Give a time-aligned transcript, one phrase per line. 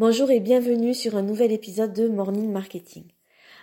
[0.00, 3.04] Bonjour et bienvenue sur un nouvel épisode de Morning Marketing.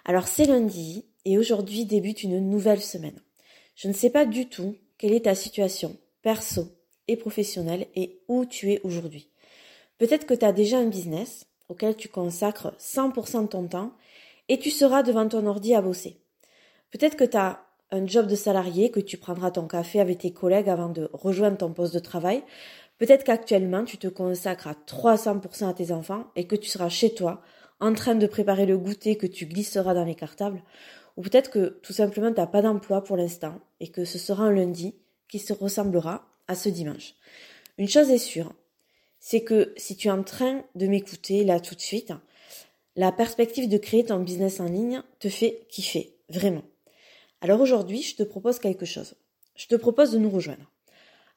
[0.05, 3.19] Alors c'est lundi et aujourd'hui débute une nouvelle semaine.
[3.75, 6.67] Je ne sais pas du tout quelle est ta situation perso
[7.07, 9.31] et professionnelle et où tu es aujourd'hui.
[9.97, 13.93] Peut-être que tu as déjà un business auquel tu consacres 100% de ton temps
[14.47, 16.21] et tu seras devant ton ordi à bosser.
[16.91, 20.31] Peut-être que tu as un job de salarié, que tu prendras ton café avec tes
[20.31, 22.43] collègues avant de rejoindre ton poste de travail.
[22.97, 27.13] Peut-être qu'actuellement, tu te consacres à 300% à tes enfants et que tu seras chez
[27.13, 27.41] toi,
[27.79, 30.63] en train de préparer le goûter que tu glisseras dans les cartables.
[31.15, 34.43] Ou peut-être que tout simplement, tu n'as pas d'emploi pour l'instant et que ce sera
[34.43, 34.95] un lundi
[35.27, 37.13] qui se ressemblera à ce dimanche.
[37.77, 38.53] Une chose est sûre,
[39.19, 42.13] c'est que si tu es en train de m'écouter là tout de suite,
[42.95, 46.63] la perspective de créer ton business en ligne te fait kiffer, vraiment.
[47.41, 49.15] Alors aujourd'hui, je te propose quelque chose.
[49.55, 50.71] Je te propose de nous rejoindre.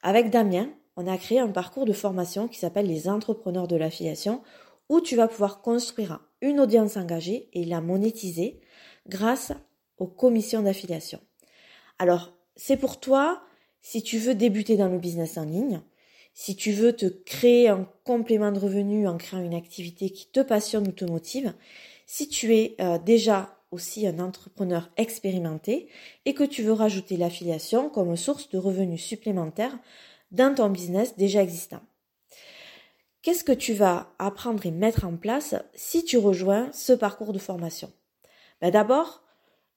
[0.01, 4.41] Avec Damien, on a créé un parcours de formation qui s'appelle les entrepreneurs de l'affiliation
[4.89, 8.59] où tu vas pouvoir construire une audience engagée et la monétiser
[9.07, 9.53] grâce
[9.97, 11.19] aux commissions d'affiliation.
[11.99, 13.41] Alors, c'est pour toi
[13.81, 15.81] si tu veux débuter dans le business en ligne,
[16.33, 20.39] si tu veux te créer un complément de revenu en créant une activité qui te
[20.39, 21.53] passionne ou te motive,
[22.05, 25.89] si tu es euh, déjà aussi un entrepreneur expérimenté
[26.25, 29.77] et que tu veux rajouter l'affiliation comme source de revenus supplémentaires
[30.31, 31.81] dans ton business déjà existant.
[33.21, 37.39] Qu'est-ce que tu vas apprendre et mettre en place si tu rejoins ce parcours de
[37.39, 37.91] formation?
[38.61, 39.21] Ben D'abord,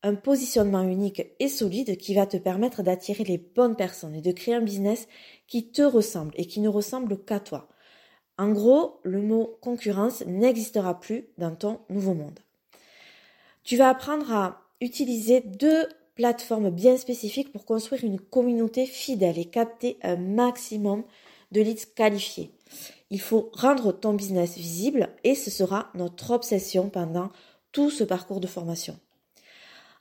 [0.03, 4.33] un positionnement unique et solide qui va te permettre d'attirer les bonnes personnes et de
[4.33, 5.09] créer un business
[5.47, 7.69] qui te ressemble et qui ne ressemble qu'à toi.
[8.37, 12.41] En gros, le mot concurrence n'existera plus dans ton nouveau monde.
[13.65, 19.47] Tu vas apprendre à utiliser deux plateformes bien spécifiques pour construire une communauté fidèle et
[19.47, 21.03] capter un maximum
[21.51, 22.51] de leads qualifiés.
[23.11, 27.31] Il faut rendre ton business visible et ce sera notre obsession pendant
[27.73, 28.99] tout ce parcours de formation.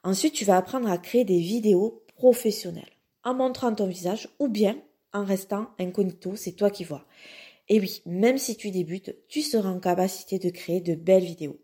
[0.04, 2.84] Ensuite, tu vas apprendre à créer des vidéos professionnelles
[3.24, 4.76] en montrant ton visage ou bien
[5.14, 7.06] en restant incognito, c'est toi qui vois.
[7.70, 11.60] Et oui, même si tu débutes, tu seras en capacité de créer de belles vidéos.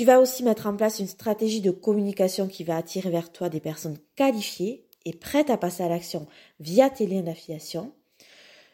[0.00, 3.50] Tu vas aussi mettre en place une stratégie de communication qui va attirer vers toi
[3.50, 6.26] des personnes qualifiées et prêtes à passer à l'action
[6.58, 7.92] via tes liens d'affiliation.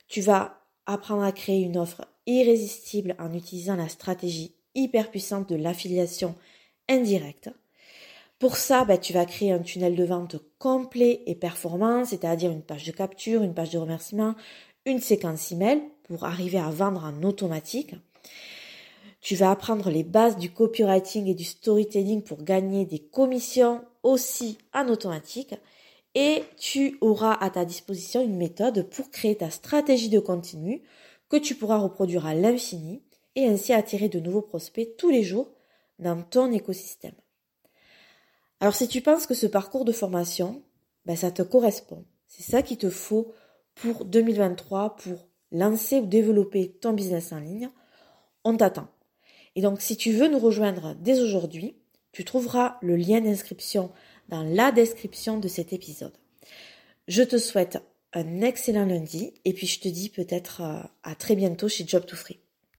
[0.06, 5.56] Tu vas apprendre à créer une offre irrésistible en utilisant la stratégie hyper puissante de
[5.56, 6.36] l'affiliation
[6.88, 7.50] indirecte.
[8.38, 12.62] Pour ça, bah, tu vas créer un tunnel de vente complet et performant, c'est-à-dire une
[12.62, 14.36] page de capture, une page de remerciement,
[14.84, 17.96] une séquence email pour arriver à vendre en automatique.
[19.26, 24.56] Tu vas apprendre les bases du copywriting et du storytelling pour gagner des commissions aussi
[24.72, 25.52] en automatique.
[26.14, 30.84] Et tu auras à ta disposition une méthode pour créer ta stratégie de contenu
[31.28, 33.02] que tu pourras reproduire à l'infini
[33.34, 35.50] et ainsi attirer de nouveaux prospects tous les jours
[35.98, 37.16] dans ton écosystème.
[38.60, 40.62] Alors si tu penses que ce parcours de formation,
[41.04, 43.34] ben, ça te correspond, c'est ça qu'il te faut
[43.74, 47.70] pour 2023 pour lancer ou développer ton business en ligne,
[48.44, 48.86] on t'attend.
[49.56, 51.74] Et donc, si tu veux nous rejoindre dès aujourd'hui,
[52.12, 53.90] tu trouveras le lien d'inscription
[54.28, 56.12] dans la description de cet épisode.
[57.08, 57.78] Je te souhaite
[58.12, 62.06] un excellent lundi et puis je te dis peut-être euh, à très bientôt chez Job
[62.06, 62.38] to Free.